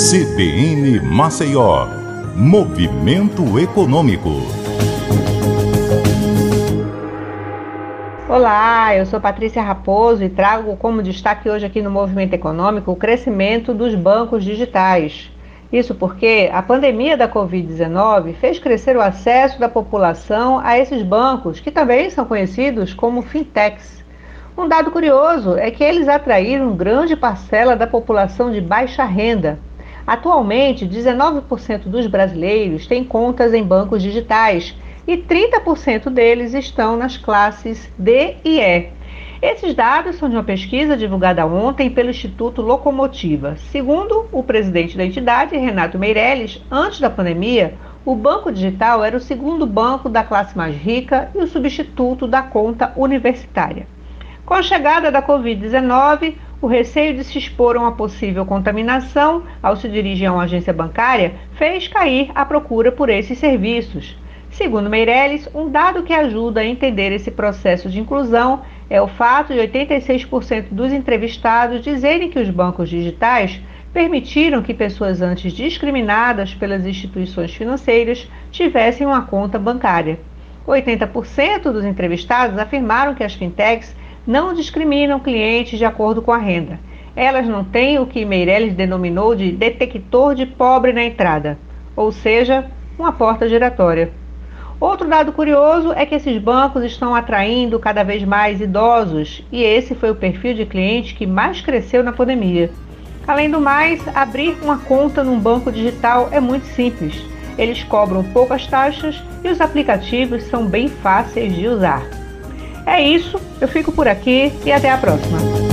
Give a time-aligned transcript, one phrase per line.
[0.00, 1.86] CBN Maceió,
[2.34, 4.30] Movimento Econômico.
[8.26, 12.96] Olá, eu sou Patrícia Raposo e trago como destaque hoje aqui no Movimento Econômico o
[12.96, 15.30] crescimento dos bancos digitais.
[15.70, 21.60] Isso porque a pandemia da Covid-19 fez crescer o acesso da população a esses bancos,
[21.60, 24.02] que também são conhecidos como fintechs.
[24.56, 29.58] Um dado curioso é que eles atraíram grande parcela da população de baixa renda.
[30.10, 37.88] Atualmente, 19% dos brasileiros têm contas em bancos digitais e 30% deles estão nas classes
[37.96, 38.88] D e E.
[39.40, 43.54] Esses dados são de uma pesquisa divulgada ontem pelo Instituto Locomotiva.
[43.70, 47.74] Segundo o presidente da entidade, Renato Meirelles, antes da pandemia,
[48.04, 52.42] o banco digital era o segundo banco da classe mais rica e o substituto da
[52.42, 53.86] conta universitária.
[54.44, 59.76] Com a chegada da Covid-19, o receio de se expor a uma possível contaminação ao
[59.76, 64.18] se dirigir a uma agência bancária fez cair a procura por esses serviços.
[64.50, 69.54] Segundo Meirelles, um dado que ajuda a entender esse processo de inclusão é o fato
[69.54, 73.60] de 86% dos entrevistados dizerem que os bancos digitais
[73.92, 80.18] permitiram que pessoas antes discriminadas pelas instituições financeiras tivessem uma conta bancária.
[80.66, 83.94] 80% dos entrevistados afirmaram que as fintechs
[84.30, 86.78] não discriminam clientes de acordo com a renda.
[87.16, 91.58] Elas não têm o que Meirelles denominou de detector de pobre na entrada,
[91.96, 92.64] ou seja,
[92.96, 94.12] uma porta giratória.
[94.78, 99.96] Outro dado curioso é que esses bancos estão atraindo cada vez mais idosos e esse
[99.96, 102.70] foi o perfil de cliente que mais cresceu na pandemia.
[103.26, 107.20] Além do mais, abrir uma conta num banco digital é muito simples.
[107.58, 112.19] Eles cobram poucas taxas e os aplicativos são bem fáceis de usar.
[112.90, 115.69] É isso, eu fico por aqui e até a próxima.